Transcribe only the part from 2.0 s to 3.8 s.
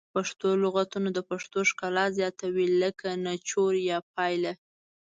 زیاتوي لکه نچوړ